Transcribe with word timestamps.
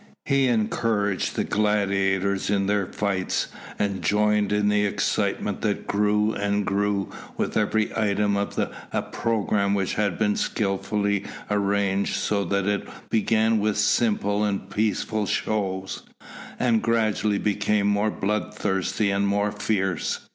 He 0.25 0.47
encouraged 0.47 1.35
the 1.35 1.43
gladiators 1.43 2.49
in 2.49 2.65
their 2.65 2.87
fights, 2.87 3.49
and 3.77 4.01
joined 4.03 4.51
in 4.51 4.67
the 4.67 4.83
excitement 4.83 5.61
that 5.61 5.85
grew 5.85 6.33
and 6.33 6.65
grew 6.65 7.11
with 7.37 7.55
every 7.55 7.95
item 7.95 8.35
of 8.35 8.57
a 8.57 9.01
programme 9.03 9.75
which 9.75 9.93
had 9.93 10.17
been 10.17 10.35
skilfully 10.35 11.25
arranged 11.51 12.15
so 12.15 12.43
that 12.45 12.65
it 12.65 12.89
began 13.11 13.59
with 13.59 13.77
simple 13.77 14.43
and 14.43 14.71
peaceful 14.71 15.27
shows, 15.27 16.01
and 16.59 16.81
gradually 16.81 17.37
became 17.37 17.85
more 17.85 18.09
bloodthirsty 18.09 19.11
and 19.11 19.27
more 19.27 19.51
fierce. 19.51 20.21